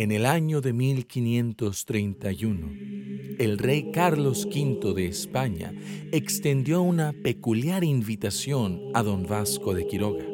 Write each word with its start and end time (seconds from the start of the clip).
En 0.00 0.10
el 0.12 0.24
año 0.24 0.62
de 0.62 0.72
1531, 0.72 3.36
el 3.38 3.58
rey 3.58 3.90
Carlos 3.92 4.46
V 4.46 4.94
de 4.94 5.04
España 5.04 5.74
extendió 6.10 6.80
una 6.80 7.12
peculiar 7.12 7.84
invitación 7.84 8.80
a 8.94 9.02
don 9.02 9.24
Vasco 9.24 9.74
de 9.74 9.86
Quiroga. 9.86 10.24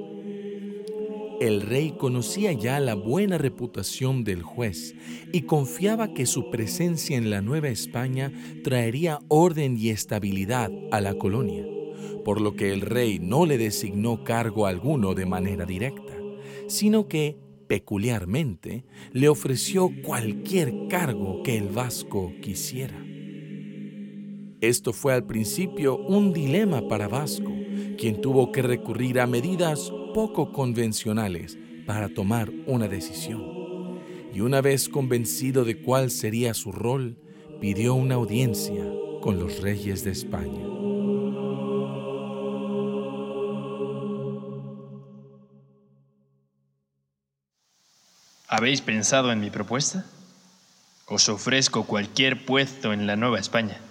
El 1.41 1.62
rey 1.62 1.97
conocía 1.98 2.52
ya 2.52 2.79
la 2.79 2.95
buena 2.95 3.38
reputación 3.38 4.23
del 4.23 4.45
juez 4.45 4.95
y 5.33 5.43
confiaba 5.43 6.15
que 6.15 6.27
su 6.27 6.48
presencia 6.48 7.16
en 7.16 7.29
la 7.29 7.43
Nueva 7.43 7.66
España 7.66 8.33
traería 8.62 9.19
orden 9.27 9.77
y 9.77 9.88
estabilidad 9.88 10.71
a 10.93 11.01
la 11.01 11.15
colonia, 11.15 11.66
por 12.24 12.41
lo 12.41 12.55
que 12.55 12.73
el 12.73 12.83
rey 12.83 13.19
no 13.19 13.46
le 13.46 13.59
designó 13.59 14.23
cargo 14.23 14.66
alguno 14.66 15.15
de 15.15 15.27
manera 15.27 15.66
directa, 15.66 16.15
sino 16.69 17.09
que 17.09 17.45
peculiarmente, 17.66 18.84
le 19.12 19.29
ofreció 19.29 19.91
cualquier 20.02 20.88
cargo 20.88 21.43
que 21.43 21.57
el 21.57 21.69
Vasco 21.69 22.33
quisiera. 22.41 23.02
Esto 24.61 24.93
fue 24.93 25.12
al 25.12 25.27
principio 25.27 25.97
un 25.97 26.33
dilema 26.33 26.88
para 26.88 27.09
Vasco, 27.09 27.52
quien 27.99 28.21
tuvo 28.21 28.52
que 28.52 28.63
recurrir 28.63 29.21
a 29.21 29.27
medidas 29.27 29.93
poco 30.15 30.52
convencionales 30.52 31.59
para 31.87 32.09
tomar 32.09 32.51
una 32.66 32.88
decisión. 32.88 33.43
Y 34.33 34.40
una 34.40 34.60
vez 34.60 34.88
convencido 34.88 35.65
de 35.65 35.80
cuál 35.80 36.10
sería 36.10 36.55
su 36.55 36.73
rol, 36.73 37.16
pidió 37.60 37.95
una 37.95 38.16
audiencia 38.16 38.85
con 39.21 39.38
los 39.38 39.60
reyes 39.60 40.05
de 40.05 40.10
España. 40.10 40.76
¿Habéis 48.57 48.80
pensado 48.80 49.32
en 49.32 49.40
mi 49.40 49.51
propuesta? 49.51 50.07
Os 51.04 51.29
ofrezco 51.29 51.85
cualquier 51.85 52.46
puesto 52.46 52.95
en 52.95 53.07
la 53.07 53.15
Nueva 53.15 53.38
España. 53.38 53.82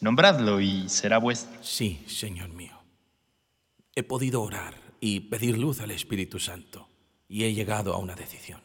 Nombradlo 0.00 0.60
y 0.60 0.88
será 0.88 1.18
vuestro. 1.18 1.56
Sí, 1.62 2.02
Señor 2.08 2.48
mío. 2.48 2.76
He 3.94 4.02
podido 4.02 4.42
orar 4.42 4.74
y 4.98 5.20
pedir 5.20 5.56
luz 5.56 5.80
al 5.80 5.92
Espíritu 5.92 6.40
Santo 6.40 6.88
y 7.28 7.44
he 7.44 7.54
llegado 7.54 7.94
a 7.94 7.98
una 7.98 8.16
decisión. 8.16 8.60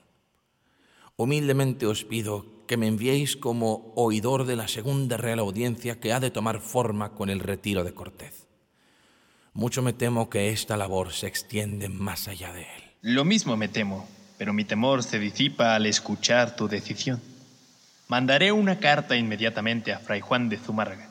Humildemente 1.17 1.85
os 1.85 2.03
pido 2.03 2.65
que 2.65 2.75
me 2.75 2.87
enviéis 2.87 3.37
como 3.37 3.93
oidor 3.95 4.45
de 4.45 4.55
la 4.55 4.67
segunda 4.67 5.17
Real 5.17 5.37
Audiencia 5.37 5.99
que 5.99 6.13
ha 6.13 6.19
de 6.19 6.31
tomar 6.31 6.61
forma 6.61 7.13
con 7.13 7.29
el 7.29 7.39
retiro 7.39 7.83
de 7.83 7.93
Cortés. 7.93 8.47
Mucho 9.53 9.83
me 9.83 9.93
temo 9.93 10.31
que 10.31 10.49
esta 10.49 10.77
labor 10.77 11.13
se 11.13 11.27
extiende 11.27 11.89
más 11.89 12.27
allá 12.27 12.51
de 12.53 12.61
él. 12.61 12.83
Lo 13.01 13.23
mismo 13.23 13.55
me 13.55 13.67
temo, 13.67 14.07
pero 14.37 14.53
mi 14.53 14.65
temor 14.65 15.03
se 15.03 15.19
disipa 15.19 15.75
al 15.75 15.85
escuchar 15.85 16.55
tu 16.55 16.67
decisión. 16.67 17.21
Mandaré 18.07 18.51
una 18.51 18.79
carta 18.79 19.15
inmediatamente 19.15 19.93
a 19.93 19.99
Fray 19.99 20.21
Juan 20.21 20.49
de 20.49 20.57
Zumárraga. 20.57 21.09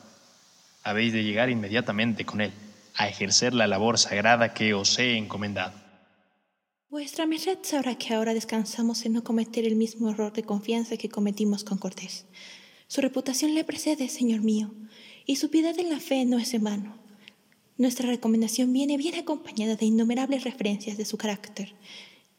Habéis 0.83 1.13
de 1.13 1.23
llegar 1.23 1.49
inmediatamente 1.49 2.25
con 2.25 2.41
él, 2.41 2.51
a 2.95 3.07
ejercer 3.07 3.53
la 3.53 3.67
labor 3.67 3.97
sagrada 3.97 4.53
que 4.53 4.73
os 4.73 4.99
he 4.99 5.17
encomendado. 5.17 5.73
Vuestra 6.89 7.25
merced 7.25 7.57
sabrá 7.63 7.95
que 7.95 8.13
ahora 8.13 8.35
descansamos 8.35 9.03
en 9.05 9.13
no 9.13 9.23
cometer 9.23 9.65
el 9.65 9.75
mismo 9.75 10.11
error 10.11 10.31
de 10.31 10.43
confianza 10.43 10.95
que 10.95 11.09
cometimos 11.09 11.63
con 11.63 11.79
Cortés. 11.79 12.25
Su 12.87 13.01
reputación 13.01 13.55
le 13.55 13.63
precede, 13.63 14.09
señor 14.09 14.41
mío, 14.41 14.71
y 15.25 15.37
su 15.37 15.49
piedad 15.49 15.77
en 15.79 15.89
la 15.89 15.99
fe 15.99 16.25
no 16.25 16.37
es 16.37 16.53
en 16.53 16.63
vano. 16.63 16.95
Nuestra 17.77 18.07
recomendación 18.07 18.71
viene 18.71 18.97
bien 18.97 19.15
acompañada 19.15 19.75
de 19.75 19.87
innumerables 19.87 20.43
referencias 20.43 20.95
de 20.95 21.05
su 21.05 21.17
carácter, 21.17 21.73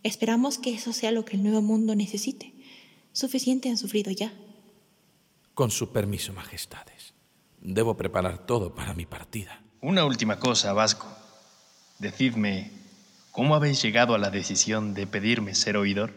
Esperamos 0.05 0.59
que 0.59 0.75
eso 0.75 0.93
sea 0.93 1.13
lo 1.13 1.25
que 1.25 1.37
el 1.37 1.43
nuevo 1.43 1.63
mundo 1.63 1.97
necesite. 1.97 2.53
Suficiente 3.13 3.71
han 3.71 3.79
sufrido 3.79 4.13
ya. 4.13 4.35
Con 5.55 5.71
su 5.71 5.93
permiso, 5.93 6.35
majestades. 6.35 7.15
Debo 7.63 7.97
preparar 7.97 8.45
todo 8.45 8.75
para 8.75 8.93
mi 8.93 9.07
partida. 9.07 9.63
Una 9.81 10.05
última 10.05 10.39
cosa, 10.39 10.75
Vasco. 10.75 11.07
Decidme, 11.99 12.71
¿cómo 13.31 13.55
habéis 13.55 13.81
llegado 13.81 14.15
a 14.15 14.19
la 14.19 14.29
decisión 14.29 14.93
de 14.93 15.07
pedirme 15.07 15.55
ser 15.55 15.79
oidor? 15.79 16.13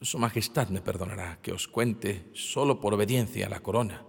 Su 0.00 0.18
Majestad 0.18 0.68
me 0.68 0.80
perdonará 0.80 1.38
que 1.42 1.52
os 1.52 1.68
cuente 1.68 2.30
solo 2.32 2.80
por 2.80 2.94
obediencia 2.94 3.46
a 3.46 3.50
la 3.50 3.60
corona. 3.60 4.04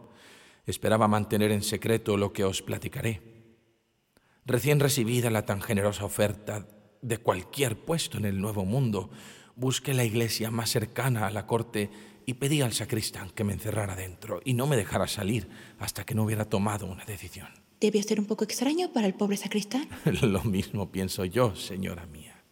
Esperaba 0.65 1.09
mantener 1.09 1.51
en 1.51 1.61
secreto 1.61 2.15
lo 2.15 2.31
que 2.31 2.45
os 2.45 2.61
platicaré. 2.61 3.21
Recién 4.45 4.79
recibida 4.79 5.29
la 5.29 5.45
tan 5.45 5.61
generosa 5.61 6.05
oferta 6.05 6.65
de 7.07 7.17
cualquier 7.19 7.77
puesto 7.77 8.17
en 8.17 8.25
el 8.25 8.41
Nuevo 8.41 8.65
Mundo, 8.65 9.09
busqué 9.55 9.93
la 9.93 10.03
iglesia 10.03 10.51
más 10.51 10.69
cercana 10.69 11.25
a 11.25 11.31
la 11.31 11.47
corte 11.47 11.89
y 12.25 12.33
pedí 12.33 12.61
al 12.61 12.73
sacristán 12.73 13.29
que 13.29 13.45
me 13.45 13.53
encerrara 13.53 13.95
dentro 13.95 14.41
y 14.43 14.53
no 14.53 14.67
me 14.67 14.75
dejara 14.75 15.07
salir 15.07 15.47
hasta 15.79 16.05
que 16.05 16.13
no 16.13 16.23
hubiera 16.23 16.45
tomado 16.45 16.85
una 16.85 17.05
decisión. 17.05 17.47
Debió 17.79 18.03
ser 18.03 18.19
un 18.19 18.25
poco 18.25 18.43
extraño 18.43 18.91
para 18.91 19.07
el 19.07 19.13
pobre 19.13 19.37
sacristán. 19.37 19.87
Lo 20.21 20.43
mismo 20.43 20.91
pienso 20.91 21.23
yo, 21.23 21.55
señora 21.55 22.05
mía. 22.07 22.43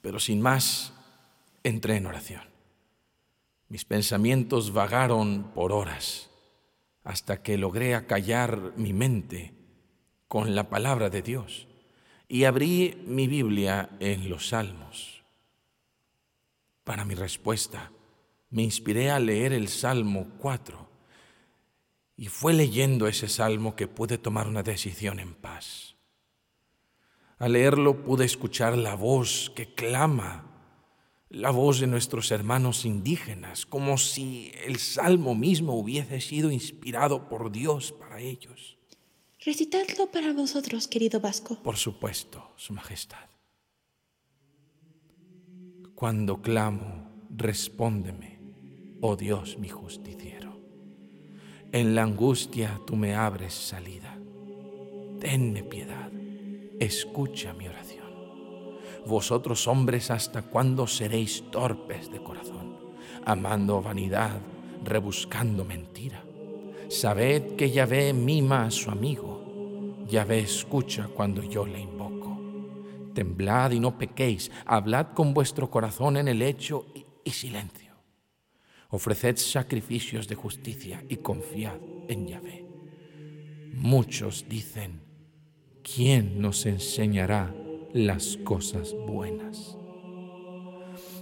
Pero 0.00 0.20
sin 0.20 0.40
más, 0.40 0.92
entré 1.64 1.96
en 1.96 2.06
oración. 2.06 2.42
Mis 3.68 3.84
pensamientos 3.84 4.72
vagaron 4.72 5.50
por 5.54 5.72
horas 5.72 6.30
hasta 7.02 7.42
que 7.42 7.58
logré 7.58 7.94
acallar 7.94 8.74
mi 8.76 8.92
mente 8.92 9.54
con 10.28 10.54
la 10.54 10.68
palabra 10.68 11.10
de 11.10 11.22
Dios 11.22 11.66
y 12.32 12.44
abrí 12.44 13.02
mi 13.06 13.26
Biblia 13.26 13.90
en 13.98 14.30
los 14.30 14.50
Salmos. 14.50 15.24
Para 16.84 17.04
mi 17.04 17.16
respuesta, 17.16 17.90
me 18.50 18.62
inspiré 18.62 19.10
a 19.10 19.18
leer 19.18 19.52
el 19.52 19.66
Salmo 19.66 20.28
4 20.38 20.88
y 22.16 22.28
fue 22.28 22.52
leyendo 22.52 23.08
ese 23.08 23.28
salmo 23.28 23.74
que 23.74 23.88
pude 23.88 24.16
tomar 24.16 24.46
una 24.46 24.62
decisión 24.62 25.18
en 25.18 25.34
paz. 25.34 25.96
Al 27.38 27.54
leerlo 27.54 28.04
pude 28.04 28.26
escuchar 28.26 28.78
la 28.78 28.94
voz 28.94 29.50
que 29.56 29.74
clama, 29.74 30.44
la 31.30 31.50
voz 31.50 31.80
de 31.80 31.88
nuestros 31.88 32.30
hermanos 32.30 32.84
indígenas, 32.84 33.66
como 33.66 33.98
si 33.98 34.52
el 34.64 34.78
salmo 34.78 35.34
mismo 35.34 35.74
hubiese 35.74 36.20
sido 36.20 36.52
inspirado 36.52 37.28
por 37.28 37.50
Dios 37.50 37.90
para 37.90 38.20
ellos. 38.20 38.79
Recitadlo 39.42 40.10
para 40.10 40.34
vosotros, 40.34 40.86
querido 40.86 41.18
Vasco. 41.18 41.56
Por 41.62 41.78
supuesto, 41.78 42.52
Su 42.56 42.74
Majestad. 42.74 43.30
Cuando 45.94 46.42
clamo, 46.42 47.10
respóndeme, 47.34 48.38
oh 49.00 49.16
Dios 49.16 49.56
mi 49.58 49.70
justiciero. 49.70 50.60
En 51.72 51.94
la 51.94 52.02
angustia 52.02 52.82
tú 52.86 52.96
me 52.96 53.14
abres 53.14 53.54
salida. 53.54 54.14
Tenme 55.20 55.62
piedad, 55.62 56.10
escucha 56.78 57.54
mi 57.54 57.66
oración. 57.66 58.10
Vosotros 59.06 59.66
hombres, 59.68 60.10
¿hasta 60.10 60.42
cuándo 60.42 60.86
seréis 60.86 61.50
torpes 61.50 62.12
de 62.12 62.22
corazón, 62.22 62.76
amando 63.24 63.80
vanidad, 63.80 64.38
rebuscando 64.84 65.64
mentira? 65.64 66.24
Sabed 66.90 67.54
que 67.54 67.70
Yahvé 67.70 68.12
mima 68.12 68.64
a 68.64 68.70
su 68.72 68.90
amigo. 68.90 70.04
Yahvé 70.08 70.40
escucha 70.40 71.06
cuando 71.06 71.40
yo 71.40 71.64
le 71.64 71.78
invoco. 71.78 72.36
Temblad 73.14 73.70
y 73.70 73.78
no 73.78 73.96
pequéis, 73.96 74.50
hablad 74.66 75.12
con 75.14 75.32
vuestro 75.32 75.70
corazón 75.70 76.16
en 76.16 76.26
el 76.26 76.42
hecho 76.42 76.86
y, 76.92 77.06
y 77.22 77.30
silencio. 77.30 77.94
Ofreced 78.88 79.36
sacrificios 79.36 80.26
de 80.26 80.34
justicia 80.34 81.04
y 81.08 81.18
confiad 81.18 81.78
en 82.08 82.26
Yahvé. 82.26 82.66
Muchos 83.72 84.46
dicen, 84.48 85.00
¿quién 85.84 86.40
nos 86.40 86.66
enseñará 86.66 87.54
las 87.92 88.36
cosas 88.38 88.96
buenas? 89.06 89.78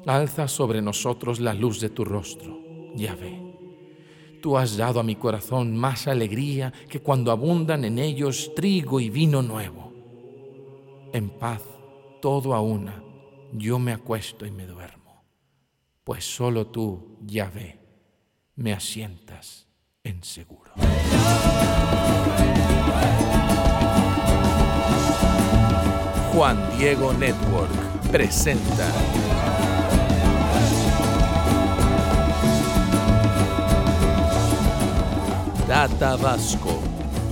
Alza 0.07 0.49
sobre 0.49 0.81
nosotros 0.81 1.41
la 1.41 1.53
luz 1.53 1.79
de 1.79 1.91
tu 1.91 2.07
rostro, 2.07 2.59
Yahvé 2.97 3.48
Tú 4.41 4.57
has 4.57 4.77
dado 4.77 5.01
a 5.01 5.03
mi 5.03 5.17
corazón 5.17 5.77
más 5.77 6.07
alegría 6.07 6.73
que 6.89 7.01
cuando 7.01 7.33
abundan 7.33 7.85
en 7.85 7.99
ellos 7.99 8.53
trigo 8.55 9.01
y 9.01 9.11
vino 9.11 9.43
nuevo. 9.43 9.93
En 11.13 11.31
paz, 11.31 11.63
todo 12.23 12.55
a 12.55 12.61
una, 12.61 13.03
yo 13.53 13.79
me 13.79 13.93
acuesto 13.93 14.47
y 14.47 14.51
me 14.51 14.67
duermo, 14.67 15.25
pues 16.05 16.25
solo 16.25 16.67
tú, 16.67 17.17
Yahvé, 17.27 17.79
me 18.57 18.73
asientas 18.73 19.67
en 20.05 20.23
seguro. 20.23 20.73
Juan 26.33 26.79
Diego 26.79 27.13
Network 27.15 27.73
presenta 28.13 28.89
Data 35.69 36.17
Vasco, 36.17 36.83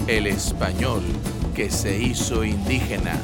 el 0.07 0.27
español 0.27 1.03
que 1.55 1.71
se 1.71 1.99
hizo 1.99 2.45
indígena. 2.45 3.19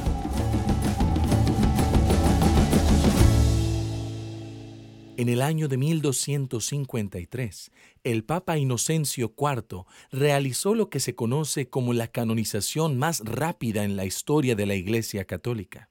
En 5.19 5.29
el 5.29 5.43
año 5.43 5.69
de 5.69 5.77
1253, 5.77 7.71
el 8.05 8.25
Papa 8.25 8.57
Inocencio 8.57 9.35
IV 9.37 9.85
realizó 10.13 10.75
lo 10.75 10.89
que 10.89 10.99
se 10.99 11.15
conoce 11.15 11.69
como 11.69 11.93
la 11.93 12.07
canonización 12.07 12.97
más 12.97 13.21
rápida 13.23 13.85
en 13.85 13.97
la 13.97 14.07
historia 14.07 14.55
de 14.55 14.65
la 14.65 14.77
Iglesia 14.77 15.27
Católica. 15.27 15.91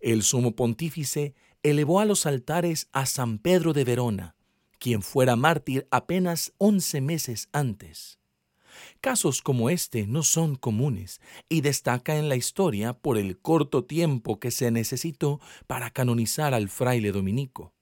El 0.00 0.22
sumo 0.22 0.56
pontífice 0.56 1.34
elevó 1.62 2.00
a 2.00 2.06
los 2.06 2.24
altares 2.24 2.88
a 2.92 3.04
San 3.04 3.36
Pedro 3.40 3.74
de 3.74 3.84
Verona, 3.84 4.36
quien 4.78 5.02
fuera 5.02 5.36
mártir 5.36 5.86
apenas 5.90 6.54
once 6.56 7.02
meses 7.02 7.50
antes. 7.52 8.18
Casos 9.00 9.42
como 9.42 9.70
este 9.70 10.06
no 10.06 10.22
son 10.22 10.56
comunes 10.56 11.20
y 11.48 11.60
destaca 11.60 12.16
en 12.16 12.28
la 12.28 12.36
historia 12.36 12.92
por 12.92 13.18
el 13.18 13.38
corto 13.38 13.84
tiempo 13.84 14.40
que 14.40 14.50
se 14.50 14.70
necesitó 14.70 15.40
para 15.66 15.90
canonizar 15.90 16.54
al 16.54 16.68
fraile 16.68 17.12
dominico. 17.12 17.72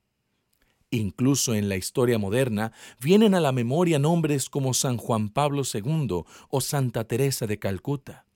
Incluso 0.91 1.55
en 1.55 1.69
la 1.69 1.77
historia 1.77 2.19
moderna 2.19 2.73
vienen 3.01 3.35
a 3.35 3.41
la 3.41 3.53
memoria 3.53 3.99
nombres 3.99 4.49
como 4.49 4.73
San 4.73 4.97
Juan 4.97 5.29
Pablo 5.31 5.63
II 5.73 6.23
o 6.49 6.61
Santa 6.61 7.05
Teresa 7.05 7.47
de 7.47 7.59
Calcuta, 7.59 8.27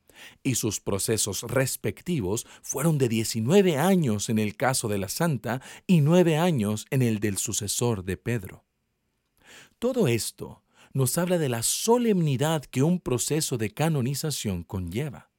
y 0.42 0.56
sus 0.56 0.80
procesos 0.80 1.42
respectivos 1.42 2.46
fueron 2.62 2.98
de 2.98 3.08
19 3.08 3.78
años 3.78 4.28
en 4.28 4.38
el 4.38 4.56
caso 4.56 4.88
de 4.88 4.98
la 4.98 5.08
santa 5.08 5.62
y 5.86 6.00
9 6.00 6.36
años 6.36 6.86
en 6.90 7.02
el 7.02 7.20
del 7.20 7.38
sucesor 7.38 8.04
de 8.04 8.16
Pedro. 8.16 8.64
Todo 9.78 10.08
esto 10.08 10.62
nos 10.92 11.18
habla 11.18 11.38
de 11.38 11.48
la 11.48 11.62
solemnidad 11.62 12.64
que 12.64 12.82
un 12.82 13.00
proceso 13.00 13.58
de 13.58 13.70
canonización 13.70 14.64
conlleva. 14.64 15.30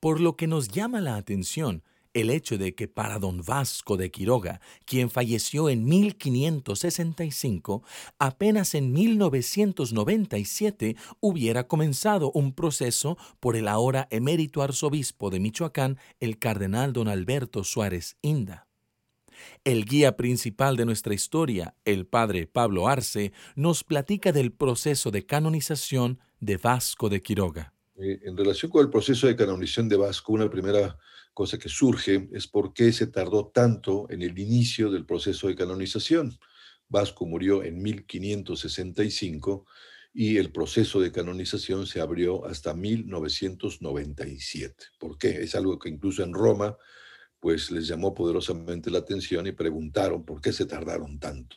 Por 0.00 0.20
lo 0.20 0.36
que 0.36 0.46
nos 0.46 0.68
llama 0.68 1.00
la 1.00 1.16
atención 1.16 1.82
el 2.14 2.30
hecho 2.30 2.56
de 2.58 2.74
que 2.74 2.88
para 2.88 3.18
don 3.18 3.42
Vasco 3.42 3.96
de 3.96 4.10
Quiroga, 4.10 4.60
quien 4.84 5.10
falleció 5.10 5.68
en 5.68 5.84
1565, 5.84 7.82
apenas 8.18 8.74
en 8.74 8.92
1997 8.92 10.96
hubiera 11.20 11.68
comenzado 11.68 12.32
un 12.32 12.52
proceso 12.52 13.16
por 13.40 13.56
el 13.56 13.68
ahora 13.68 14.08
emérito 14.10 14.62
arzobispo 14.62 15.30
de 15.30 15.40
Michoacán, 15.40 15.98
el 16.20 16.38
cardenal 16.38 16.92
don 16.92 17.08
Alberto 17.08 17.64
Suárez 17.64 18.16
Inda. 18.22 18.67
El 19.64 19.84
guía 19.84 20.16
principal 20.16 20.76
de 20.76 20.84
nuestra 20.84 21.14
historia, 21.14 21.74
el 21.84 22.06
padre 22.06 22.46
Pablo 22.46 22.88
Arce, 22.88 23.32
nos 23.56 23.84
platica 23.84 24.32
del 24.32 24.52
proceso 24.52 25.10
de 25.10 25.26
canonización 25.26 26.20
de 26.40 26.56
Vasco 26.56 27.08
de 27.08 27.22
Quiroga. 27.22 27.74
Eh, 27.96 28.20
en 28.24 28.36
relación 28.36 28.70
con 28.70 28.84
el 28.84 28.90
proceso 28.90 29.26
de 29.26 29.36
canonización 29.36 29.88
de 29.88 29.96
Vasco, 29.96 30.32
una 30.32 30.48
primera 30.48 30.96
cosa 31.34 31.58
que 31.58 31.68
surge 31.68 32.28
es 32.32 32.46
por 32.46 32.72
qué 32.72 32.92
se 32.92 33.08
tardó 33.08 33.48
tanto 33.48 34.06
en 34.10 34.22
el 34.22 34.38
inicio 34.38 34.90
del 34.90 35.04
proceso 35.04 35.48
de 35.48 35.56
canonización. 35.56 36.38
Vasco 36.88 37.26
murió 37.26 37.62
en 37.62 37.82
1565 37.82 39.66
y 40.14 40.38
el 40.38 40.50
proceso 40.50 41.00
de 41.00 41.12
canonización 41.12 41.86
se 41.86 42.00
abrió 42.00 42.46
hasta 42.46 42.72
1997. 42.74 44.86
¿Por 44.98 45.18
qué? 45.18 45.42
Es 45.42 45.54
algo 45.54 45.78
que 45.78 45.90
incluso 45.90 46.22
en 46.22 46.32
Roma 46.32 46.78
pues 47.40 47.70
les 47.70 47.86
llamó 47.86 48.14
poderosamente 48.14 48.90
la 48.90 48.98
atención 48.98 49.46
y 49.46 49.52
preguntaron 49.52 50.24
por 50.24 50.40
qué 50.40 50.52
se 50.52 50.66
tardaron 50.66 51.18
tanto. 51.18 51.56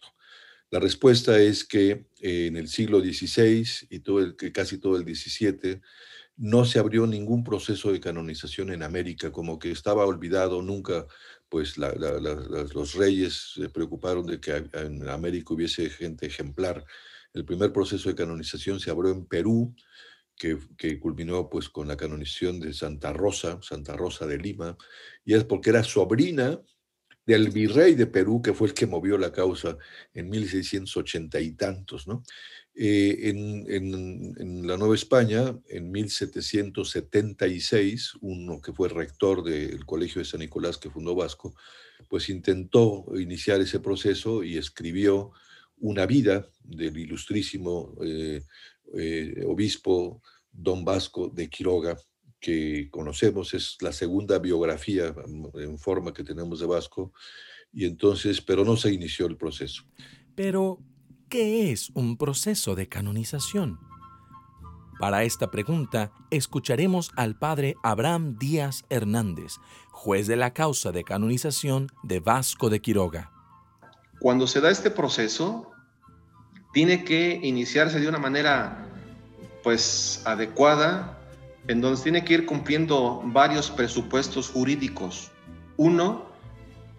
La 0.70 0.80
respuesta 0.80 1.38
es 1.40 1.66
que 1.66 2.06
eh, 2.22 2.46
en 2.48 2.56
el 2.56 2.68
siglo 2.70 3.02
XVI 3.02 3.68
y 3.90 4.00
todo 4.00 4.20
el, 4.20 4.36
casi 4.54 4.78
todo 4.78 4.96
el 4.96 5.04
XVII 5.04 5.82
no 6.38 6.66
se 6.66 6.80
abrió 6.80 7.06
ningún 7.06 7.44
proceso 7.44 7.92
de 7.92 8.00
canonización 8.00 8.72
en 8.72 8.82
América, 8.82 9.32
como 9.32 9.60
que 9.60 9.70
estaba 9.72 10.06
olvidado, 10.06 10.62
nunca 10.62 11.06
pues 11.50 11.78
los 11.78 12.94
reyes 12.94 13.52
se 13.56 13.70
preocuparon 13.70 14.26
de 14.26 14.40
que 14.40 14.64
en 14.74 15.08
América 15.10 15.54
hubiese 15.54 15.90
gente 15.90 16.26
ejemplar. 16.26 16.86
El 17.34 17.44
primer 17.44 17.74
proceso 17.74 18.08
de 18.08 18.16
canonización 18.16 18.80
se 18.80 18.90
abrió 18.90 19.12
en 19.12 19.26
Perú, 19.26 19.76
que, 20.78 21.00
culminó 21.00 21.50
pues 21.50 21.70
con 21.70 21.88
la 21.88 21.96
canonización 21.96 22.60
de 22.60 22.74
Santa 22.74 23.14
Rosa, 23.14 23.60
Santa 23.62 23.96
Rosa 23.96 24.26
de 24.26 24.40
Lima, 24.40 24.76
y 25.24 25.36
es 25.36 25.44
porque 25.44 25.70
era 25.70 25.84
sobrina 25.84 26.60
del 27.26 27.52
virrey 27.52 27.94
de 27.94 28.08
Perú, 28.08 28.42
que 28.42 28.54
fue 28.54 28.70
el 28.70 28.74
que 28.74 28.88
movió 28.88 29.20
la 29.20 29.32
causa 29.32 29.78
en 30.14 30.30
1680 30.30 31.40
y 31.40 31.52
tantos, 31.52 32.08
¿no? 32.08 32.24
Eh, 32.74 33.30
en, 33.30 34.66
la 34.66 34.78
Nueva 34.78 34.96
España, 34.96 35.54
en 35.68 35.92
1776, 35.92 38.14
uno 38.22 38.62
que 38.62 38.72
fue 38.74 38.88
rector 38.90 39.44
del 39.44 39.86
Colegio 39.86 40.20
de 40.20 40.26
San 40.26 40.40
Nicolás 40.40 40.78
que 40.78 40.90
fundó 40.90 41.14
Vasco, 41.14 41.54
pues 42.08 42.30
intentó 42.30 43.06
iniciar 43.16 43.60
ese 43.62 43.80
proceso 43.80 44.44
y 44.44 44.58
escribió 44.58 45.32
una 45.78 46.06
vida 46.06 46.48
del 46.64 46.98
ilustrísimo 46.98 47.96
eh, 48.04 48.44
eh, 48.98 49.44
obispo 49.48 50.22
don 50.52 50.84
Vasco 50.84 51.30
de 51.30 51.50
Quiroga, 51.50 51.98
que 52.40 52.90
conocemos, 52.90 53.54
es 53.54 53.78
la 53.82 53.92
segunda 53.92 54.40
biografía 54.40 55.14
mm, 55.14 55.60
en 55.60 55.78
forma 55.78 56.14
que 56.14 56.24
tenemos 56.24 56.60
de 56.60 56.66
Vasco, 56.66 57.14
y 57.72 57.86
entonces, 57.86 58.42
pero 58.42 58.66
no 58.66 58.76
se 58.76 58.92
inició 58.92 59.28
el 59.28 59.38
proceso. 59.38 59.84
Pero, 60.36 60.80
¿Qué 61.32 61.72
es 61.72 61.92
un 61.94 62.18
proceso 62.18 62.76
de 62.76 62.90
canonización? 62.90 63.80
Para 65.00 65.24
esta 65.24 65.50
pregunta, 65.50 66.12
escucharemos 66.30 67.10
al 67.16 67.40
padre 67.40 67.76
Abraham 67.84 68.38
Díaz 68.38 68.84
Hernández, 68.90 69.54
juez 69.92 70.28
de 70.28 70.36
la 70.36 70.52
causa 70.54 70.92
de 70.92 71.06
canonización 71.06 71.88
de 72.04 72.20
Vasco 72.20 72.70
de 72.70 72.82
Quiroga. 72.82 73.32
Cuando 74.20 74.46
se 74.46 74.60
da 74.60 74.72
este 74.72 74.92
proceso, 74.92 75.71
tiene 76.74 77.04
que 77.04 77.40
iniciarse 77.44 78.00
de 78.00 78.08
una 78.08 78.18
manera 78.18 78.86
pues 79.64 80.22
adecuada, 80.26 81.20
en 81.68 81.82
donde 81.82 82.02
tiene 82.02 82.24
que 82.24 82.34
ir 82.34 82.46
cumpliendo 82.46 83.22
varios 83.26 83.70
presupuestos 83.70 84.50
jurídicos. 84.50 85.32
Uno, 85.78 86.26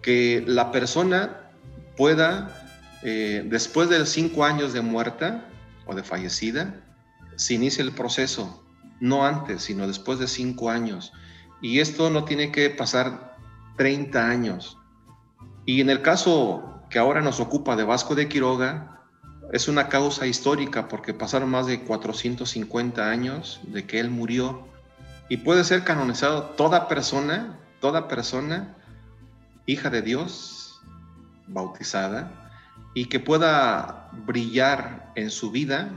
que 0.01 0.43
la 0.45 0.71
persona 0.71 1.51
pueda 1.97 2.63
eh, 3.03 3.43
después 3.45 3.89
de 3.89 4.05
cinco 4.05 4.45
años 4.45 4.71
de 4.71 4.81
muerta 4.81 5.49
o 5.85 5.93
de 5.93 6.03
fallecida, 6.03 6.81
se 7.35 7.55
inicia 7.55 7.83
el 7.83 7.91
proceso, 7.91 8.63
no 8.99 9.25
antes, 9.25 9.63
sino 9.63 9.87
después 9.87 10.19
de 10.19 10.27
cinco 10.27 10.69
años. 10.69 11.11
Y 11.61 11.79
esto 11.79 12.09
no 12.09 12.23
tiene 12.23 12.51
que 12.51 12.69
pasar 12.69 13.35
30 13.77 14.29
años. 14.29 14.77
Y 15.65 15.81
en 15.81 15.89
el 15.89 16.01
caso 16.01 16.81
que 16.89 16.99
ahora 16.99 17.21
nos 17.21 17.39
ocupa 17.39 17.75
de 17.75 17.83
Vasco 17.83 18.15
de 18.15 18.29
Quiroga, 18.29 18.92
es 19.53 19.67
una 19.67 19.87
causa 19.87 20.25
histórica 20.25 20.87
porque 20.87 21.13
pasaron 21.13 21.51
más 21.51 21.67
de 21.67 21.83
450 21.83 23.07
años 23.07 23.61
de 23.67 23.85
que 23.85 23.99
él 23.99 24.09
murió 24.09 24.67
y 25.29 25.37
puede 25.37 25.63
ser 25.63 25.83
canonizado 25.83 26.41
toda 26.57 26.87
persona, 26.87 27.59
toda 27.79 28.07
persona, 28.07 28.75
hija 29.67 29.91
de 29.91 30.01
Dios, 30.01 30.81
bautizada, 31.45 32.51
y 32.95 33.05
que 33.05 33.19
pueda 33.19 34.09
brillar 34.25 35.11
en 35.13 35.29
su 35.29 35.51
vida 35.51 35.91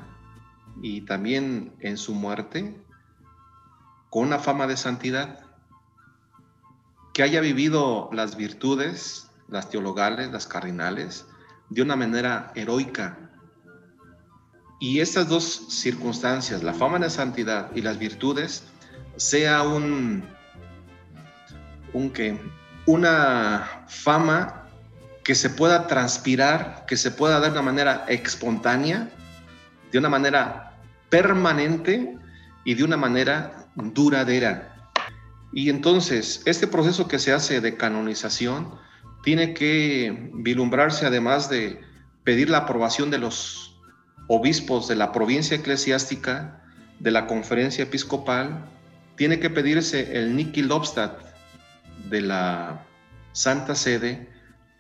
y 0.83 1.01
también 1.01 1.73
en 1.81 1.97
su 1.97 2.15
muerte 2.15 2.77
con 4.11 4.25
una 4.25 4.39
fama 4.39 4.67
de 4.67 4.77
santidad, 4.77 5.41
que 7.15 7.23
haya 7.23 7.41
vivido 7.41 8.11
las 8.13 8.37
virtudes, 8.37 9.31
las 9.49 9.71
teologales, 9.71 10.31
las 10.31 10.47
cardinales, 10.47 11.25
de 11.71 11.81
una 11.81 11.97
manera 11.97 12.53
heroica. 12.55 13.25
Y 14.78 15.00
estas 15.00 15.28
dos 15.28 15.66
circunstancias, 15.68 16.62
la 16.62 16.75
fama 16.75 16.99
de 16.99 17.09
santidad 17.09 17.71
y 17.75 17.80
las 17.80 17.99
virtudes, 17.99 18.64
sea 19.16 19.62
un, 19.62 20.25
un 21.92 22.11
que, 22.11 22.38
una 22.85 23.85
fama 23.88 24.66
que 25.25 25.35
se 25.35 25.50
pueda 25.50 25.87
transpirar, 25.87 26.85
que 26.87 26.97
se 26.97 27.11
pueda 27.11 27.40
dar 27.40 27.52
de 27.52 27.59
una 27.59 27.62
manera 27.62 28.04
espontánea, 28.09 29.11
de 29.90 29.99
una 29.99 30.09
manera 30.09 30.78
permanente 31.09 32.16
y 32.64 32.75
de 32.75 32.85
una 32.85 32.97
manera 32.97 33.66
duradera. 33.75 34.90
Y 35.52 35.71
entonces, 35.71 36.42
este 36.45 36.66
proceso 36.66 37.09
que 37.09 37.18
se 37.18 37.33
hace 37.33 37.61
de 37.61 37.76
canonización 37.76 38.75
tiene 39.23 39.54
que 39.54 40.30
vilumbrarse 40.35 41.06
además 41.06 41.49
de 41.49 41.80
pedir 42.23 42.50
la 42.50 42.59
aprobación 42.59 43.11
de 43.11 43.18
los 43.18 43.65
obispos 44.28 44.88
de 44.88 44.97
la 44.97 45.12
provincia 45.12 45.56
eclesiástica, 45.56 46.62
de 46.99 47.11
la 47.11 47.26
conferencia 47.26 47.85
episcopal, 47.85 48.64
tiene 49.16 49.40
que 49.40 49.50
pedirse 49.50 50.18
el 50.18 50.37
Niki 50.37 50.62
Lobstadt 50.62 51.21
de 52.11 52.21
la 52.21 52.85
Santa 53.33 53.75
Sede, 53.75 54.28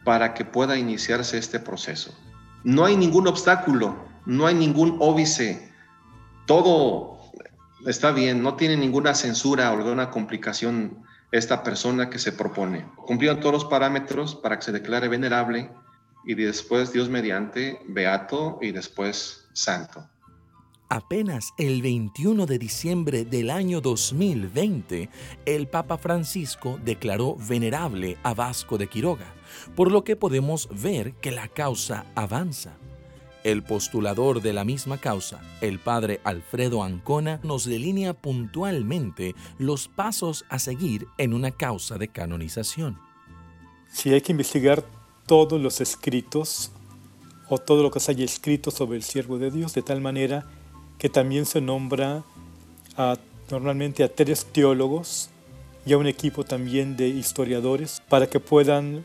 para 0.06 0.34
que 0.34 0.44
pueda 0.44 0.78
iniciarse 0.78 1.36
este 1.36 1.58
proceso. 1.58 2.16
No 2.62 2.84
hay 2.84 2.96
ningún 2.96 3.26
obstáculo, 3.26 3.96
no 4.24 4.46
hay 4.46 4.54
ningún 4.54 4.98
óbice, 5.00 5.72
todo 6.46 7.18
está 7.86 8.12
bien, 8.12 8.40
no 8.40 8.54
tiene 8.54 8.76
ninguna 8.76 9.16
censura 9.16 9.68
o 9.72 9.76
alguna 9.76 10.10
complicación 10.10 11.02
esta 11.32 11.64
persona 11.64 12.08
que 12.08 12.20
se 12.20 12.30
propone. 12.30 12.86
Cumplieron 12.94 13.40
todos 13.40 13.52
los 13.52 13.64
parámetros 13.64 14.36
para 14.36 14.58
que 14.58 14.66
se 14.66 14.70
declare 14.70 15.08
venerable 15.08 15.72
y 16.26 16.34
después 16.34 16.92
Dios 16.92 17.08
mediante 17.08 17.80
beato 17.86 18.58
y 18.60 18.72
después 18.72 19.46
santo. 19.52 20.06
Apenas 20.88 21.52
el 21.58 21.82
21 21.82 22.46
de 22.46 22.58
diciembre 22.58 23.24
del 23.24 23.50
año 23.50 23.80
2020, 23.80 25.08
el 25.44 25.66
Papa 25.66 25.98
Francisco 25.98 26.78
declaró 26.84 27.36
venerable 27.36 28.18
a 28.22 28.34
Vasco 28.34 28.78
de 28.78 28.86
Quiroga, 28.86 29.34
por 29.74 29.90
lo 29.90 30.04
que 30.04 30.14
podemos 30.14 30.68
ver 30.70 31.14
que 31.14 31.32
la 31.32 31.48
causa 31.48 32.06
avanza. 32.14 32.76
El 33.42 33.64
postulador 33.64 34.42
de 34.42 34.52
la 34.52 34.64
misma 34.64 34.98
causa, 34.98 35.40
el 35.60 35.80
padre 35.80 36.20
Alfredo 36.22 36.82
Ancona, 36.82 37.40
nos 37.42 37.64
delinea 37.64 38.14
puntualmente 38.14 39.34
los 39.58 39.88
pasos 39.88 40.44
a 40.48 40.60
seguir 40.60 41.06
en 41.18 41.32
una 41.32 41.50
causa 41.50 41.98
de 41.98 42.08
canonización. 42.08 42.98
Si 43.88 44.12
hay 44.12 44.20
que 44.20 44.32
investigar 44.32 44.84
todos 45.26 45.60
los 45.60 45.80
escritos 45.80 46.70
o 47.48 47.58
todo 47.58 47.82
lo 47.82 47.90
que 47.90 48.00
se 48.00 48.12
haya 48.12 48.24
escrito 48.24 48.70
sobre 48.70 48.96
el 48.96 49.02
siervo 49.02 49.38
de 49.38 49.50
Dios, 49.50 49.74
de 49.74 49.82
tal 49.82 50.00
manera 50.00 50.46
que 50.98 51.08
también 51.08 51.46
se 51.46 51.60
nombra 51.60 52.24
normalmente 53.50 54.02
a 54.02 54.12
tres 54.12 54.46
teólogos 54.46 55.30
y 55.84 55.92
a 55.92 55.98
un 55.98 56.06
equipo 56.06 56.44
también 56.44 56.96
de 56.96 57.08
historiadores 57.08 58.02
para 58.08 58.28
que 58.28 58.40
puedan 58.40 59.04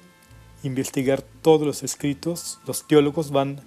investigar 0.64 1.22
todos 1.42 1.66
los 1.68 1.84
escritos. 1.84 2.60
Los 2.66 2.88
teólogos 2.88 3.32
van 3.32 3.62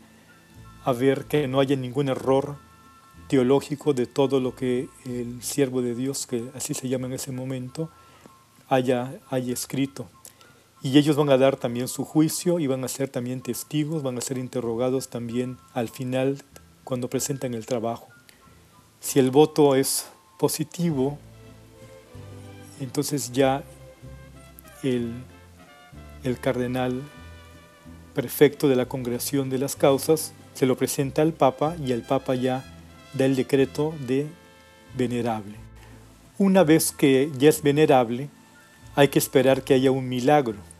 a 0.84 0.92
ver 0.92 1.26
que 1.26 1.46
no 1.46 1.60
haya 1.60 1.76
ningún 1.76 2.08
error 2.08 2.56
teológico 3.28 3.94
de 3.94 4.06
todo 4.06 4.40
lo 4.40 4.54
que 4.54 4.88
el 5.04 5.42
siervo 5.42 5.82
de 5.82 5.94
Dios, 5.94 6.26
que 6.26 6.44
así 6.54 6.74
se 6.74 6.88
llama 6.88 7.06
en 7.06 7.14
ese 7.14 7.32
momento, 7.32 7.90
haya, 8.68 9.20
haya 9.30 9.52
escrito. 9.52 10.08
Y 10.84 10.98
ellos 10.98 11.16
van 11.16 11.30
a 11.30 11.38
dar 11.38 11.56
también 11.56 11.88
su 11.88 12.04
juicio 12.04 12.60
y 12.60 12.66
van 12.66 12.84
a 12.84 12.88
ser 12.88 13.08
también 13.08 13.40
testigos, 13.40 14.02
van 14.02 14.18
a 14.18 14.20
ser 14.20 14.36
interrogados 14.36 15.08
también 15.08 15.56
al 15.72 15.88
final 15.88 16.42
cuando 16.84 17.08
presentan 17.08 17.54
el 17.54 17.64
trabajo. 17.64 18.08
Si 19.00 19.18
el 19.18 19.30
voto 19.30 19.76
es 19.76 20.04
positivo, 20.38 21.16
entonces 22.80 23.32
ya 23.32 23.64
el, 24.82 25.14
el 26.22 26.38
cardenal 26.38 27.00
prefecto 28.12 28.68
de 28.68 28.76
la 28.76 28.84
congregación 28.84 29.48
de 29.48 29.56
las 29.56 29.76
causas 29.76 30.34
se 30.52 30.66
lo 30.66 30.76
presenta 30.76 31.22
al 31.22 31.32
Papa 31.32 31.76
y 31.82 31.92
el 31.92 32.02
Papa 32.02 32.34
ya 32.34 32.62
da 33.14 33.24
el 33.24 33.36
decreto 33.36 33.94
de 34.06 34.26
venerable. 34.94 35.54
Una 36.36 36.62
vez 36.62 36.92
que 36.92 37.32
ya 37.38 37.48
es 37.48 37.62
venerable, 37.62 38.28
hay 38.94 39.08
que 39.08 39.18
esperar 39.18 39.62
que 39.62 39.72
haya 39.72 39.90
un 39.90 40.06
milagro 40.10 40.73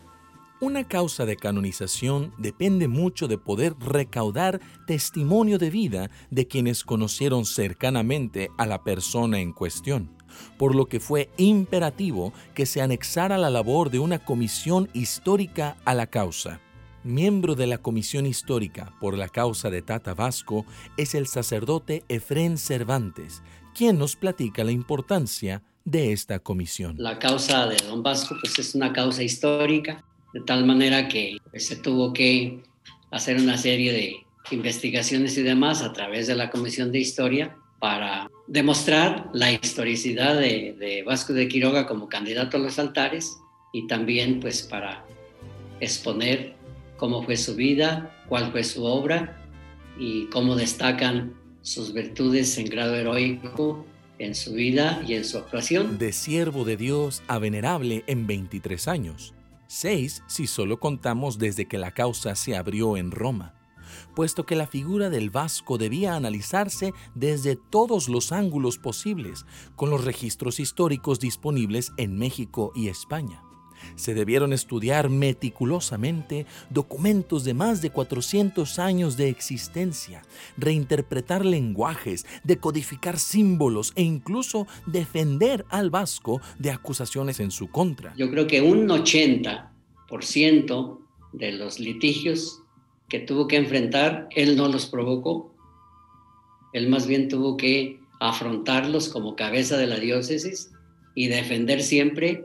una 0.61 0.85
causa 0.85 1.27
de 1.27 1.37
canonización 1.37 2.33
depende 2.39 2.89
mucho 2.89 3.29
de 3.29 3.39
poder 3.39 3.75
recaudar 3.79 4.61
testimonio 4.87 5.59
de 5.59 5.71
vida 5.71 6.11
de 6.31 6.47
quienes 6.47 6.85
conocieron 6.85 7.45
cercanamente 7.45 8.51
a 8.57 8.67
la 8.67 8.83
persona 8.83 9.41
en 9.41 9.53
cuestión, 9.53 10.11
por 10.57 10.75
lo 10.75 10.87
que 10.87 11.01
fue 11.01 11.31
imperativo 11.37 12.33
que 12.55 12.67
se 12.67 12.81
anexara 12.83 13.37
la 13.37 13.51
labor 13.51 13.91
de 13.91 13.99
una 13.99 14.21
comisión 14.21 14.89
histórica 14.93 15.77
a 15.85 15.95
la 15.95 16.07
causa. 16.07 16.61
Miembro 17.03 17.55
de 17.55 17.67
la 17.67 17.77
Comisión 17.77 18.25
Histórica 18.25 18.95
por 18.99 19.19
la 19.19 19.29
causa 19.29 19.69
de 19.69 19.83
Tata 19.83 20.15
Vasco 20.15 20.65
es 20.97 21.15
el 21.15 21.27
sacerdote 21.27 22.03
Efrén 22.09 22.57
Cervantes, 22.57 23.43
quien 23.75 23.99
nos 23.99 24.17
platica 24.17 24.65
la 24.65 24.71
importancia 24.71 25.63
de 25.85 26.13
esta 26.13 26.39
comisión. 26.39 26.95
La 26.97 27.19
causa 27.19 27.67
de 27.67 27.77
Don 27.87 28.03
Vasco 28.03 28.37
pues 28.41 28.59
es 28.59 28.75
una 28.75 28.95
causa 28.95 29.23
histórica 29.23 30.03
de 30.35 30.41
tal 30.41 30.67
manera 30.67 31.09
que 31.09 31.39
pues, 31.51 31.67
se 31.67 31.77
tuvo 31.77 32.13
que 32.13 32.61
hacer 33.13 33.37
una 33.37 33.57
serie 33.57 33.93
de 33.93 34.17
investigaciones 34.51 35.39
y 35.39 35.43
demás 35.43 35.81
a 35.81 35.93
través 35.93 36.27
de 36.27 36.35
la 36.35 36.51
Comisión 36.51 36.91
de 36.91 36.99
Historia 36.99 37.57
para 37.79 38.29
demostrar 38.49 39.31
la 39.33 39.53
historicidad 39.53 40.39
de, 40.39 41.03
Vasco 41.07 41.33
de 41.33 41.47
Quiroga 41.47 41.87
como 41.87 42.09
candidato 42.09 42.57
a 42.57 42.61
los 42.61 42.79
altares 42.79 43.39
y 43.73 43.87
también 43.87 44.41
pues 44.41 44.63
para 44.63 45.07
exponer 45.81 46.57
cómo 46.97 47.23
fue 47.23 47.37
su 47.37 47.55
vida, 47.55 48.13
cuál 48.29 48.51
fue 48.51 48.65
su 48.65 48.85
obra 48.85 49.41
y 49.99 50.27
cómo 50.27 50.57
destacan 50.57 51.35
sus 51.63 51.93
virtudes 51.93 52.59
en 52.59 52.67
grado 52.67 52.97
heroico 52.97 53.87
en 54.19 54.35
su 54.35 54.55
vida 54.55 55.03
y 55.07 55.15
en 55.15 55.25
su 55.25 55.39
actuación. 55.39 55.99
De 55.99 56.13
siervo 56.13 56.65
de 56.65 56.77
Dios 56.77 57.23
a 57.29 57.39
venerable 57.39 58.03
en 58.07 58.27
23 58.27 58.89
años 58.89 59.35
seis 59.67 60.23
si 60.27 60.47
solo 60.47 60.81
contamos 60.81 61.39
desde 61.39 61.67
que 61.67 61.79
la 61.79 61.93
causa 61.93 62.35
se 62.35 62.57
abrió 62.57 62.97
en 62.97 63.11
Roma, 63.11 63.55
puesto 64.17 64.47
que 64.47 64.57
la 64.57 64.67
figura 64.67 65.11
del 65.11 65.31
vasco 65.31 65.79
debía 65.79 66.17
analizarse 66.17 66.93
desde 67.15 67.57
todos 67.57 68.09
los 68.09 68.33
ángulos 68.33 68.79
posibles, 68.79 69.47
con 69.77 69.91
los 69.91 70.05
registros 70.05 70.59
históricos 70.59 71.21
disponibles 71.21 71.93
en 71.97 72.17
México 72.17 72.73
y 72.75 72.89
España 72.89 73.44
se 73.97 74.15
debieron 74.15 74.53
estudiar 74.53 75.11
meticulosamente 75.11 76.47
documentos 76.71 77.43
de 77.45 77.55
más 77.55 77.83
de 77.83 77.91
400 77.91 78.79
años 78.79 79.17
de 79.17 79.29
existencia, 79.29 80.23
reinterpretar 80.57 81.45
lenguajes, 81.45 82.25
decodificar 82.45 83.19
símbolos 83.19 83.93
e 83.97 84.03
incluso 84.03 84.69
defender 84.87 85.65
al 85.69 85.91
vasco 85.91 86.41
de 86.59 86.71
acusaciones 86.71 87.41
en 87.41 87.51
su 87.51 87.69
contra. 87.69 88.15
Yo 88.17 88.31
creo 88.31 88.47
que 88.47 88.61
un 88.61 88.89
80% 88.89 90.99
de 91.33 91.53
los 91.53 91.81
litigios 91.81 92.61
que 93.09 93.21
tuvo 93.21 93.49
que 93.49 93.57
enfrentar, 93.57 94.29
él 94.35 94.57
no 94.57 94.69
los 94.69 94.87
provocó. 94.87 95.55
Él 96.73 96.89
más 96.89 97.07
bien 97.07 97.29
tuvo 97.29 97.57
que 97.57 98.01
afrontarlos 98.21 99.09
como 99.09 99.37
cabeza 99.37 99.77
de 99.77 99.87
la 99.87 99.99
diócesis 99.99 100.73
y 101.15 101.29
defender 101.29 101.83
siempre 101.83 102.45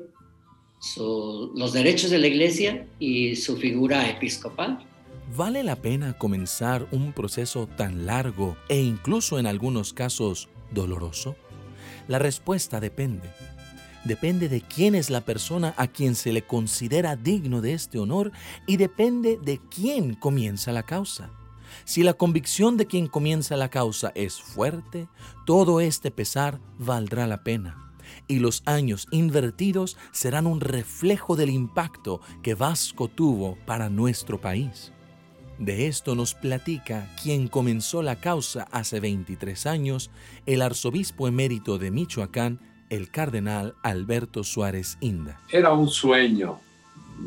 los 0.98 1.74
derechos 1.74 2.10
de 2.10 2.20
la 2.20 2.28
iglesia 2.28 2.88
y 3.00 3.36
su 3.36 3.58
figura 3.58 4.10
episcopal. 4.10 4.86
¿Vale 5.36 5.64
la 5.64 5.76
pena 5.76 6.18
comenzar 6.18 6.88
un 6.92 7.14
proceso 7.14 7.68
tan 7.68 8.06
largo 8.06 8.58
e 8.68 8.82
incluso 8.82 9.38
en 9.38 9.46
algunos 9.46 9.94
casos 9.94 10.50
doloroso? 10.72 11.36
La 12.08 12.18
respuesta 12.18 12.80
depende. 12.80 13.30
Depende 14.06 14.48
de 14.50 14.62
quién 14.62 14.96
es 14.96 15.10
la 15.10 15.22
persona 15.22 15.74
a 15.78 15.88
quien 15.88 16.16
se 16.16 16.32
le 16.32 16.42
considera 16.42 17.16
digno 17.16 17.62
de 17.62 17.74
este 17.74 18.00
honor 18.00 18.32
y 18.66 18.78
depende 18.78 19.38
de 19.38 19.60
quién 19.70 20.16
comienza 20.16 20.72
la 20.72 20.84
causa. 20.84 21.30
Si 21.84 22.02
la 22.02 22.14
convicción 22.14 22.78
de 22.78 22.88
quien 22.88 23.08
comienza 23.08 23.56
la 23.58 23.70
causa 23.70 24.12
es 24.16 24.42
fuerte, 24.42 25.08
todo 25.46 25.82
este 25.82 26.10
pesar 26.10 26.60
valdrá 26.80 27.28
la 27.28 27.44
pena 27.44 27.88
y 28.28 28.39
los 28.39 28.63
años 28.66 29.08
invertidos 29.12 29.98
serán 30.12 30.48
un 30.48 30.62
reflejo 30.62 31.36
del 31.36 31.50
impacto 31.50 32.22
que 32.44 32.56
Vasco 32.56 33.08
tuvo 33.08 33.58
para 33.66 33.89
nuestro 33.89 34.39
país. 34.39 34.92
De 35.60 35.88
esto 35.88 36.16
nos 36.16 36.36
platica 36.36 37.13
quien 37.22 37.50
comenzó 37.50 38.01
la 38.01 38.16
causa 38.22 38.68
hace 38.72 39.01
23 39.01 39.66
años, 39.66 40.10
el 40.46 40.62
arzobispo 40.62 41.28
emérito 41.28 41.78
de 41.78 41.92
Michoacán, 41.92 42.60
el 42.89 43.12
cardenal 43.12 43.75
Alberto 43.84 44.46
Suárez 44.46 44.98
Inda. 45.01 45.42
Era 45.51 45.74
un 45.74 45.89
sueño 45.89 46.60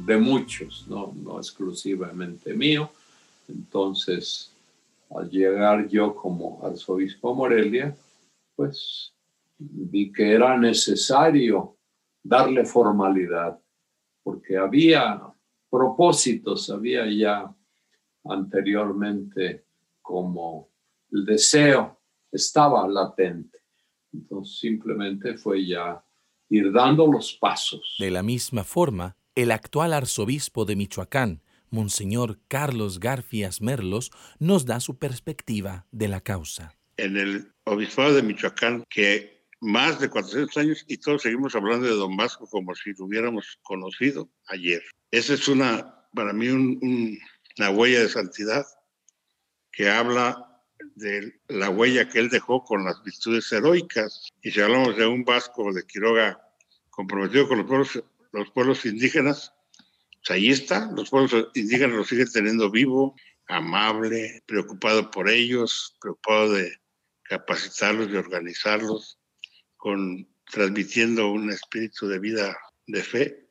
de 0.07 0.17
muchos, 0.17 0.87
no, 0.89 1.12
no 1.23 1.39
exclusivamente 1.39 2.55
mío. 2.55 2.91
Entonces, 3.49 4.51
al 5.15 5.29
llegar 5.29 5.89
yo 5.89 6.15
como 6.15 6.61
arzobispo 6.65 7.35
Morelia, 7.35 7.95
pues 8.57 9.12
vi 9.71 10.12
que 10.12 10.33
era 10.33 10.57
necesario 10.57 11.78
darle 12.23 12.64
formalidad, 12.64 13.59
porque 14.23 14.57
había 14.57 15.21
propósitos, 15.71 16.71
había 16.71 17.07
ya 17.11 17.54
anteriormente 18.25 19.66
como 20.00 20.71
el 21.11 21.25
deseo 21.25 22.00
estaba 22.31 22.87
latente. 22.88 23.59
Entonces 24.12 24.59
simplemente 24.59 25.37
fue 25.37 25.66
ya 25.66 26.04
ir 26.49 26.73
dando 26.73 27.07
los 27.07 27.35
pasos. 27.35 27.97
De 27.99 28.11
la 28.11 28.23
misma 28.23 28.64
forma, 28.64 29.16
el 29.35 29.50
actual 29.50 29.95
arzobispo 29.95 30.64
de 30.64 30.76
Michoacán, 30.76 31.42
Monseñor 31.71 32.38
Carlos 32.49 33.00
Garfias 33.00 33.62
Merlos, 33.62 34.11
nos 34.38 34.66
da 34.66 34.81
su 34.81 34.99
perspectiva 34.99 35.87
de 35.90 36.09
la 36.09 36.21
causa. 36.21 36.75
En 36.99 37.16
el 37.16 37.52
obispado 37.64 38.14
de 38.14 38.23
Michoacán, 38.23 38.85
que 38.90 39.42
más 39.62 40.00
de 40.00 40.11
400 40.11 40.57
años 40.57 40.85
y 40.88 40.99
todos 40.99 41.23
seguimos 41.23 41.54
hablando 41.54 41.87
de 41.87 41.95
Don 41.95 42.16
Vasco 42.16 42.49
como 42.49 42.75
si 42.75 42.92
lo 42.95 43.04
hubiéramos 43.04 43.61
conocido 43.62 44.28
ayer. 44.49 44.83
Esa 45.12 45.35
es 45.35 45.47
una, 45.47 46.04
para 46.14 46.33
mí, 46.33 46.49
una 46.49 47.71
huella 47.71 48.00
de 48.00 48.09
santidad 48.09 48.66
que 49.71 49.88
habla 49.88 50.61
de 50.97 51.40
la 51.47 51.71
huella 51.71 52.09
que 52.09 52.19
él 52.19 52.28
dejó 52.28 52.64
con 52.64 52.85
las 52.85 53.00
virtudes 53.04 53.52
heroicas. 53.52 54.31
Y 54.42 54.50
si 54.50 54.61
hablamos 54.61 54.97
de 54.97 55.07
un 55.07 55.25
Vasco 55.25 55.73
de 55.73 55.87
Quiroga 55.87 56.42
comprometido 56.90 57.47
con 57.47 57.59
los 57.59 57.66
pueblos, 57.69 58.04
los 58.33 58.50
pueblos 58.50 58.85
indígenas, 58.85 59.54
Pues 60.26 60.31
ahí 60.31 60.50
está, 60.50 60.90
los 60.90 61.09
pueblos 61.09 61.50
indígenas 61.54 61.97
los 61.97 62.09
siguen 62.09 62.33
teniendo 62.33 62.69
vivo, 62.69 63.14
amable, 63.47 64.42
preocupado 64.45 65.09
por 65.09 65.31
ellos, 65.31 65.97
preocupado 66.00 66.54
de 66.54 66.81
capacitarlos 67.23 68.09
y 68.11 68.16
organizarlos, 68.16 69.21
con, 69.83 70.29
transmitiendo 70.49 71.33
un 71.33 71.51
espíritu 71.51 72.07
de 72.07 72.21
vida 72.21 72.57
de 72.87 73.03
fe, 73.03 73.49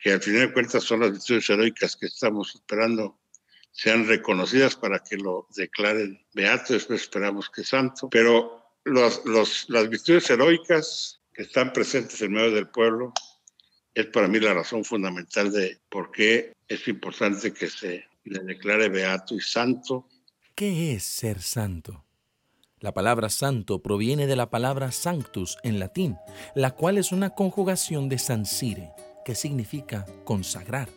que 0.00 0.10
al 0.12 0.20
final 0.20 0.48
de 0.48 0.52
cuentas 0.52 0.82
son 0.82 0.98
las 0.98 1.12
virtudes 1.12 1.48
heroicas 1.48 1.94
que 1.94 2.06
estamos 2.06 2.56
esperando 2.56 3.20
sean 3.70 4.08
reconocidas 4.08 4.74
para 4.74 4.98
que 4.98 5.16
lo 5.16 5.46
declaren 5.54 6.26
beato, 6.34 6.72
después 6.72 7.02
esperamos 7.02 7.48
que 7.50 7.62
santo, 7.62 8.10
pero 8.10 8.64
los, 8.82 9.24
los, 9.24 9.66
las 9.68 9.88
virtudes 9.88 10.28
heroicas 10.28 11.20
que 11.32 11.42
están 11.42 11.72
presentes 11.72 12.20
en 12.20 12.32
medio 12.32 12.50
del 12.50 12.68
pueblo 12.68 13.12
es 13.94 14.06
para 14.06 14.26
mí 14.26 14.40
la 14.40 14.54
razón 14.54 14.84
fundamental 14.84 15.52
de 15.52 15.78
por 15.88 16.10
qué 16.10 16.52
es 16.66 16.88
importante 16.88 17.52
que 17.52 17.70
se 17.70 18.06
le 18.24 18.40
declare 18.40 18.88
beato 18.88 19.36
y 19.36 19.40
santo. 19.40 20.08
¿Qué 20.56 20.94
es 20.94 21.04
ser 21.04 21.40
santo? 21.40 22.04
La 22.80 22.94
palabra 22.94 23.28
santo 23.28 23.82
proviene 23.82 24.26
de 24.26 24.36
la 24.36 24.48
palabra 24.48 24.90
sanctus 24.90 25.58
en 25.62 25.78
latín, 25.78 26.16
la 26.54 26.70
cual 26.70 26.96
es 26.96 27.12
una 27.12 27.28
conjugación 27.28 28.08
de 28.08 28.18
sansire, 28.18 28.92
que 29.22 29.34
significa 29.34 30.06
consagrar. 30.24 30.88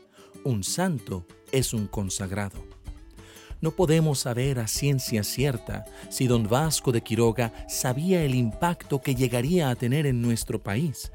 Un 0.46 0.64
santo 0.64 1.28
es 1.52 1.74
un 1.74 1.88
consagrado. 1.88 2.64
No 3.60 3.72
podemos 3.72 4.20
saber 4.20 4.60
a 4.60 4.68
ciencia 4.68 5.24
cierta 5.24 5.84
si 6.08 6.28
don 6.28 6.48
Vasco 6.48 6.94
de 6.94 7.02
Quiroga 7.02 7.52
sabía 7.68 8.24
el 8.24 8.34
impacto 8.34 9.02
que 9.02 9.14
llegaría 9.14 9.70
a 9.70 9.76
tener 9.76 10.06
en 10.06 10.22
nuestro 10.22 10.64
país. 10.64 11.12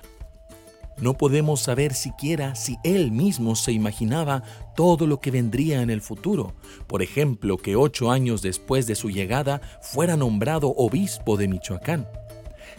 No 1.01 1.15
podemos 1.15 1.61
saber 1.61 1.95
siquiera 1.95 2.55
si 2.57 2.77
él 2.83 3.13
mismo 3.13 3.55
se 3.55 3.73
imaginaba 3.73 4.43
todo 4.75 5.07
lo 5.07 5.21
que 5.21 5.31
vendría 5.31 5.83
en 5.83 5.91
el 5.91 6.01
futuro. 6.01 6.55
Por 6.89 7.03
ejemplo, 7.03 7.57
que 7.57 7.77
ocho 7.77 8.11
años 8.11 8.43
después 8.43 8.87
de 8.87 8.97
su 8.97 9.11
llegada 9.11 9.61
fuera 9.81 10.17
nombrado 10.17 10.75
obispo 10.77 11.37
de 11.37 11.49
Michoacán. 11.49 12.09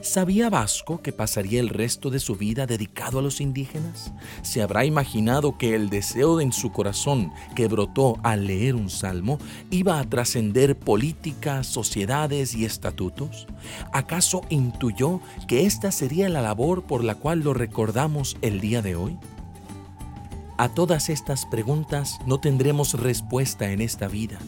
¿Sabía 0.02 0.50
Vasco 0.50 1.02
que 1.02 1.12
pasaría 1.12 1.60
el 1.60 1.68
resto 1.68 2.10
de 2.10 2.20
su 2.20 2.36
vida 2.36 2.66
dedicado 2.66 3.20
a 3.20 3.22
los 3.22 3.42
indígenas? 3.42 4.14
¿Se 4.44 4.62
habrá 4.62 4.86
imaginado 4.86 5.58
que 5.58 5.76
el 5.76 5.90
deseo 5.90 6.40
en 6.40 6.54
su 6.54 6.72
corazón 6.72 7.34
que 7.54 7.68
brotó 7.68 8.18
al 8.24 8.48
leer 8.48 8.76
un 8.76 8.90
salmo 8.90 9.40
iba 9.70 10.00
a 10.00 10.10
trascender 10.10 10.78
políticas, 10.78 11.68
sociedades 11.68 12.56
y 12.56 12.64
estatutos? 12.64 13.46
¿Acaso 13.92 14.42
intuyó 14.50 15.20
que 15.50 15.66
esta 15.66 15.92
sería 15.92 16.30
la 16.30 16.42
labor 16.42 16.84
por 16.84 17.04
la 17.04 17.16
cual 17.16 17.42
lo 17.42 17.54
recordamos 17.54 18.38
el 18.42 18.62
día 18.62 18.82
de 18.82 18.96
hoy? 18.96 19.18
A 20.58 20.70
todas 20.70 21.10
estas 21.10 21.46
preguntas 21.46 22.20
no 22.26 22.40
tendremos 22.40 22.94
respuesta 22.94 23.72
en 23.72 23.82
esta 23.82 24.08
vida 24.08 24.40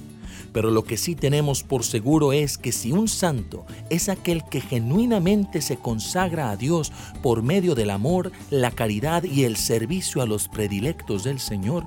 pero 0.53 0.71
lo 0.71 0.83
que 0.83 0.97
sí 0.97 1.15
tenemos 1.15 1.63
por 1.63 1.83
seguro 1.83 2.33
es 2.33 2.57
que 2.57 2.71
si 2.71 2.91
un 2.91 3.07
santo 3.07 3.65
es 3.89 4.09
aquel 4.09 4.43
que 4.43 4.61
genuinamente 4.61 5.61
se 5.61 5.77
consagra 5.77 6.51
a 6.51 6.57
Dios 6.57 6.91
por 7.21 7.43
medio 7.43 7.75
del 7.75 7.89
amor, 7.89 8.31
la 8.49 8.71
caridad 8.71 9.23
y 9.23 9.43
el 9.43 9.57
servicio 9.57 10.21
a 10.21 10.25
los 10.25 10.47
predilectos 10.47 11.23
del 11.23 11.39
Señor, 11.39 11.85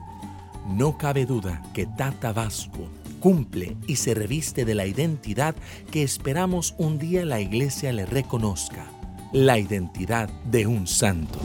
no 0.67 0.97
cabe 0.97 1.27
duda 1.27 1.63
que 1.75 1.87
Tata 1.87 2.33
Vasco 2.33 2.89
cumple 3.21 3.77
y 3.87 3.97
se 3.97 4.15
reviste 4.15 4.65
de 4.65 4.75
la 4.75 4.87
identidad 4.87 5.55
que 5.91 6.03
esperamos 6.03 6.75
un 6.79 6.99
día 6.99 7.25
la 7.25 7.41
iglesia 7.41 7.93
le 7.93 8.07
reconozca, 8.07 8.87
la 9.33 9.59
identidad 9.59 10.29
de 10.45 10.67
un 10.67 10.87
santo. 10.87 11.39